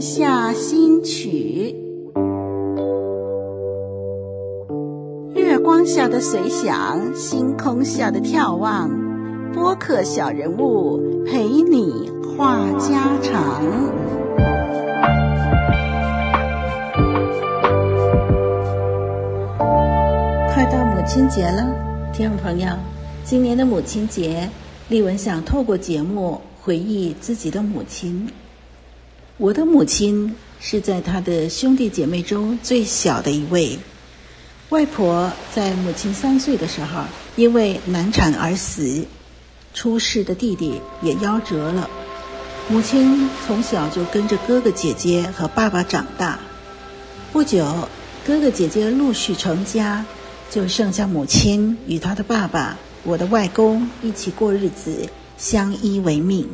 [0.00, 1.74] 下新曲，
[5.34, 8.88] 月光下的随想，星空下的眺望，
[9.52, 13.62] 播客小人物陪你话家常。
[20.54, 21.66] 快到母亲节了，
[22.12, 22.68] 听众朋友，
[23.24, 24.48] 今年的母亲节，
[24.88, 28.28] 丽文想透过节目回忆自己的母亲。
[29.38, 33.78] 我的母亲是在她的兄弟姐妹中最小的一位。
[34.70, 37.04] 外婆在母亲三岁的时候
[37.36, 39.04] 因为难产而死，
[39.72, 41.88] 出世的弟弟也夭折了。
[42.68, 46.40] 母亲从小就跟着哥哥姐姐和爸爸长大。
[47.32, 47.88] 不久，
[48.26, 50.04] 哥哥姐姐陆续成家，
[50.50, 55.08] 就剩下母亲与她的爸爸，我的外公一起过日子，
[55.38, 56.48] 相依为命。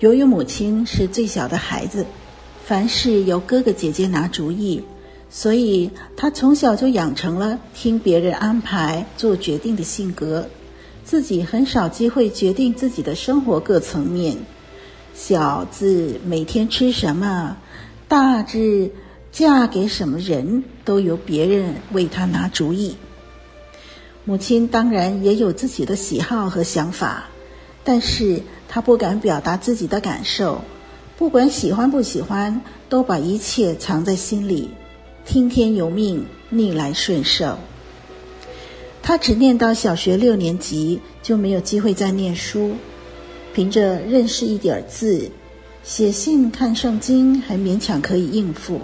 [0.00, 2.06] 由于母亲是最小的孩子，
[2.64, 4.84] 凡事由哥哥姐姐拿主意，
[5.28, 10.48] 所以她从小就养成了听别人安排做决定的性格，
[11.04, 14.36] 自己很少机会决定自己的生活各层面，
[15.16, 17.56] 小至每天吃什么，
[18.06, 18.92] 大至
[19.32, 22.94] 嫁给什么人，都由别人为她拿主意。
[24.24, 27.24] 母亲当然也有自己的喜好和想法，
[27.82, 30.62] 但是，他不敢表达自己的感受，
[31.16, 34.70] 不管喜欢不喜欢，都把一切藏在心里，
[35.24, 37.58] 听天由命，逆来顺受。
[39.02, 42.74] 他只念到小学六年级，就没有机会再念书。
[43.54, 45.30] 凭着认识一点字，
[45.82, 48.82] 写信、看圣经，还勉强可以应付。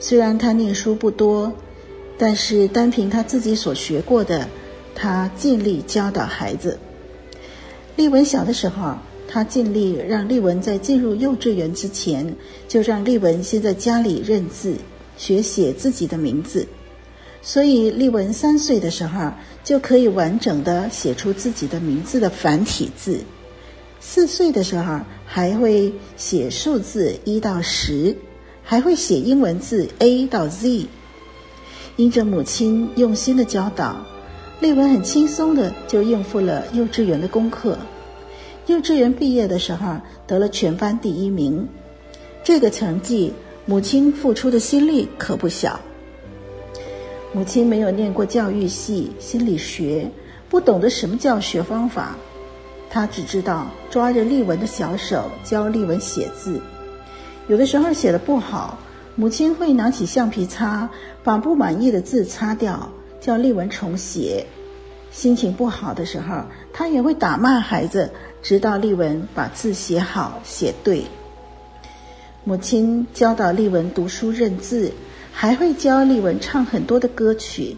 [0.00, 1.52] 虽然他念书不多，
[2.18, 4.48] 但是单凭他自己所学过的，
[4.94, 6.78] 他尽力教导孩子。
[7.96, 8.94] 丽文小的时候，
[9.26, 12.36] 他尽力让丽文在进入幼稚园之前，
[12.68, 14.76] 就让丽文先在家里认字，
[15.16, 16.66] 学写自己的名字。
[17.40, 19.32] 所以丽文三岁的时候，
[19.64, 23.20] 就可以完整的写出自己的名字的繁体字。
[23.98, 28.14] 四岁的时候，还会写数字一到十，
[28.62, 30.86] 还会写英文字 A 到 Z。
[31.96, 34.04] 因着母亲用心的教导。
[34.58, 37.76] 丽文很轻松的就应付了幼稚园的功课，
[38.66, 39.96] 幼稚园毕业的时候
[40.26, 41.68] 得了全班第一名，
[42.42, 43.32] 这个成绩
[43.64, 45.80] 母亲付出的心力可不小。
[47.32, 50.10] 母亲没有念过教育系、心理学，
[50.48, 52.16] 不懂得什么教学方法，
[52.90, 56.60] 她只知道抓着丽文的小手教丽文写字，
[57.46, 58.78] 有的时候写得不好，
[59.14, 60.88] 母亲会拿起橡皮擦
[61.22, 62.90] 把不满意的字擦掉。
[63.18, 64.46] 叫丽文重写，
[65.10, 68.12] 心情不好的时候，他也会打骂孩子，
[68.46, 71.02] 直到丽文把字写好写对。
[72.44, 74.92] 母亲教导丽文读书认字，
[75.32, 77.76] 还会教丽文唱很多的歌曲，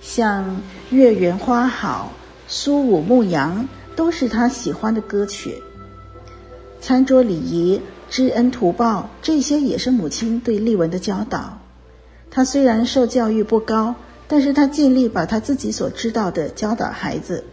[0.00, 0.44] 像
[0.90, 2.12] 《月圆花好》
[2.54, 3.64] 《苏武牧羊》，
[3.96, 5.60] 都是他喜欢的歌曲。
[6.80, 11.58] 餐桌礼仪、知恩图报，这些也是母亲对丽文的教导。
[12.30, 13.96] 他虽然受教育不高。
[14.28, 17.44] 但是他尽力把他自己所知道的教导孩子，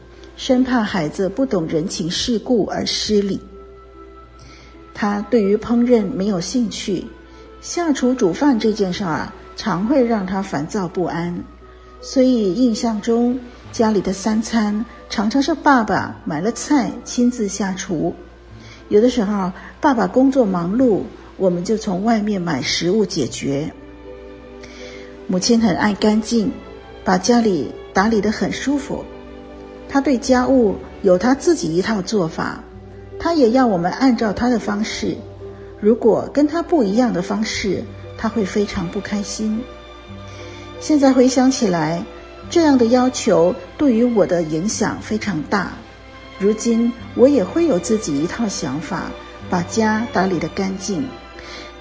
[0.45, 3.39] 生怕孩子不懂人情世故而失礼。
[4.93, 7.05] 他对于烹饪没有兴趣，
[7.61, 11.41] 下厨煮饭这件事儿常会让他烦躁不安。
[12.01, 13.39] 所以印象中
[13.71, 18.13] 家里的三餐常常是爸爸买了菜亲自下厨，
[18.89, 19.49] 有的时候
[19.79, 21.03] 爸爸工作忙碌，
[21.37, 23.71] 我们就从外面买食物解决。
[25.25, 26.51] 母亲很爱干净，
[27.05, 29.05] 把家里打理得很舒服。
[29.93, 32.63] 他对家务有他自己一套做法，
[33.19, 35.15] 他也要我们按照他的方式。
[35.79, 37.83] 如果跟他不一样的方式，
[38.17, 39.61] 他会非常不开心。
[40.79, 42.03] 现在回想起来，
[42.49, 45.73] 这样的要求对于我的影响非常大。
[46.39, 49.11] 如今我也会有自己一套想法，
[49.47, 51.07] 把家打理得干净。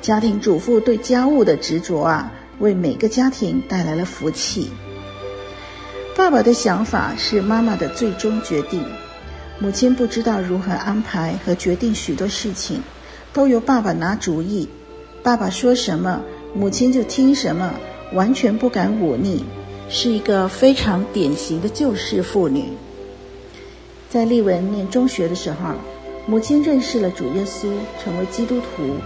[0.02, 2.30] 家庭主妇对家务的执着啊！
[2.58, 4.70] 为每个家庭带来了福气。
[6.14, 8.84] 爸爸的想法是妈妈的最终决定，
[9.58, 12.82] 母亲不知道如何安排和决定许多事情，
[13.32, 14.68] 都由爸爸拿主意。
[15.22, 16.20] 爸爸说什么，
[16.54, 17.72] 母亲就听什么，
[18.12, 19.42] 完全不敢忤逆，
[19.88, 22.64] 是一个非常典型的旧式妇女。
[24.10, 25.74] 在丽文念中学的时候，
[26.26, 27.72] 母亲认识了主耶稣，
[28.04, 28.96] 成为基督徒。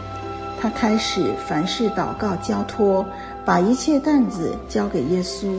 [0.60, 3.06] 她开始凡事祷告交托。
[3.46, 5.56] 把一切担子交给耶稣。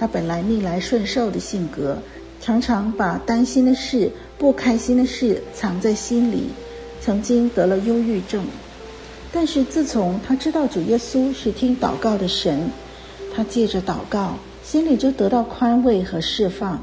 [0.00, 1.98] 他本来逆来顺受的性格，
[2.40, 6.44] 常常把担心的事、不开心的事藏在心里，
[7.02, 8.42] 曾经得了忧郁症。
[9.30, 12.70] 但是自从他知道主耶稣是听祷告的神，
[13.36, 16.80] 他借着祷告，心里就得到宽慰和释放。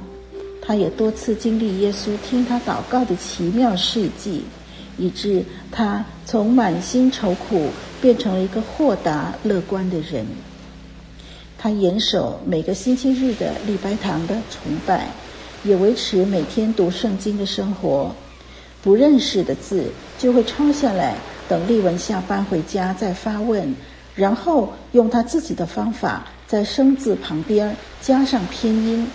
[0.61, 4.43] 他也多次经历耶稣听他祷告的奇妙事迹，
[4.95, 7.69] 以致他从满心愁苦
[7.99, 10.23] 变成了一个豁达乐观的人。
[11.57, 15.07] 他严守每个星期日的礼拜堂的崇拜，
[15.63, 18.13] 也维持每天读圣经的生活。
[18.83, 19.85] 不认识的字
[20.17, 21.15] 就会抄下来，
[21.49, 23.75] 等丽文下班回家再发问，
[24.15, 29.07] 然后用他自己的方法在生字旁边加上拼音。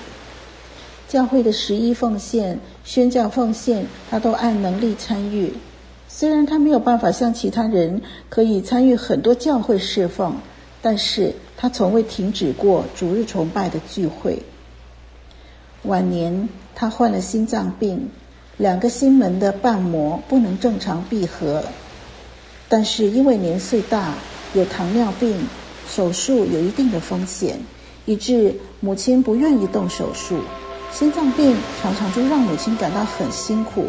[1.08, 5.52] 教会的十一奉献、宣教奉献，他都按能力参与。
[6.08, 10.34] 虽然他没有办法像其他人可以参与很多教会侍奉，
[10.82, 11.32] 但是
[11.62, 14.42] 他从未停止过逐日崇拜的聚会。
[15.84, 18.10] 晚年，他患了心脏病。
[18.56, 21.62] 两个心门的瓣膜不能正常闭合，
[22.68, 24.14] 但是因为年岁大，
[24.54, 25.46] 有糖尿病，
[25.88, 27.60] 手术有一定的风险，
[28.06, 30.40] 以致母亲不愿意动手术。
[30.90, 33.84] 心脏病常常就让母亲感到很辛苦。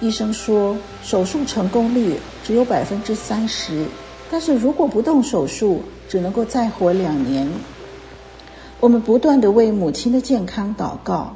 [0.00, 3.84] 医生说手术成功率只有百分之三十，
[4.30, 5.82] 但是如果不动手术，
[6.12, 7.48] 只能够再活两年。
[8.80, 11.34] 我们不断的为母亲的健康祷告。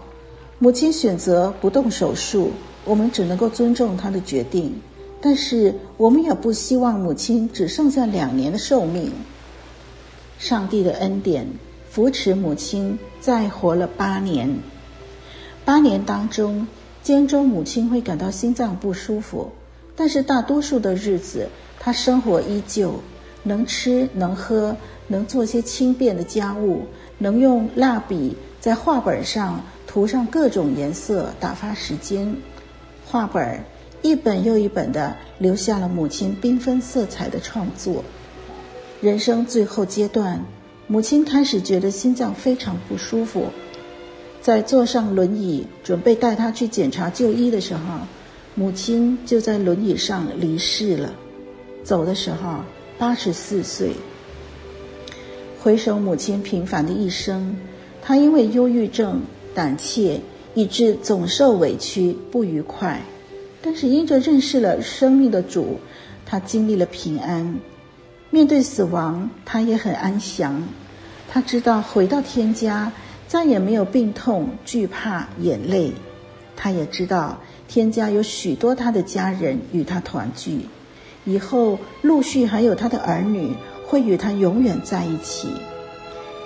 [0.58, 2.50] 母亲选择不动手术，
[2.84, 4.78] 我们只能够尊重她的决定。
[5.18, 9.10] 但是，我们也不希望母亲只剩下两年的寿命。
[10.38, 11.48] 上帝的恩典
[11.88, 14.58] 扶持母亲再活了八年。
[15.64, 16.68] 八年当中，
[17.02, 19.50] 间中母亲会感到心脏不舒服，
[19.96, 21.48] 但是大多数的日子，
[21.80, 23.00] 她生活依旧，
[23.46, 24.76] 能吃能喝，
[25.08, 26.82] 能做些轻便的家务，
[27.16, 29.64] 能用蜡笔在画本上。
[29.86, 32.36] 涂上各种颜色，打发时间。
[33.06, 33.64] 画本
[34.02, 38.04] 一本又一本的留下了母亲缤纷色彩的创作。
[39.00, 40.44] 人生最后阶段，
[40.86, 43.46] 母亲开始觉得心脏非常不舒服，
[44.42, 47.80] 在坐上轮椅准备带她去检查就医的时候，
[48.54, 51.10] 母亲就在轮椅上离世了。
[51.82, 52.56] 走的时候
[52.98, 53.92] 八十四岁。
[55.62, 57.56] 回首母亲平凡的一生，
[58.02, 59.22] 她因为忧郁症。
[59.54, 60.20] 胆怯，
[60.54, 63.00] 以致总受委屈、不愉快。
[63.62, 65.80] 但是因着认识了生命的主，
[66.26, 67.58] 他经历了平安。
[68.28, 70.62] 面对死亡，他也很安详。
[71.30, 72.92] 他知道回到天家，
[73.26, 75.90] 再也没有病痛、惧怕、眼泪。
[76.54, 80.66] 他也知道天家有许多他的家人与他团聚，
[81.26, 83.52] 以后陆续还有他的儿女
[83.84, 85.48] 会与他永远在一起。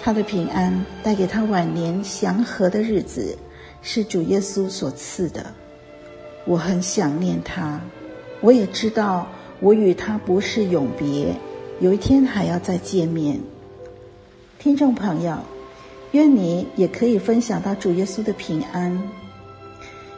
[0.03, 3.39] 他的平安带给他晚年祥和的日子，
[3.83, 5.47] 是主耶稣所赐的。
[6.47, 7.79] 我很想念他，
[8.41, 9.29] 我也知道
[9.61, 11.37] 我与他不是永别，
[11.81, 13.39] 有一天还要再见面。
[14.59, 15.37] 听众朋友，
[16.13, 19.03] 愿你也可以分享到主耶稣的平安。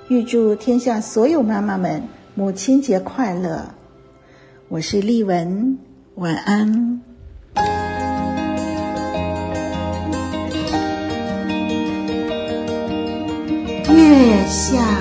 [0.08, 2.04] 预祝天下所有妈妈们
[2.36, 3.74] 母亲节快乐！
[4.72, 5.76] 我是丽文，
[6.14, 7.02] 晚安。
[13.90, 14.91] 月下。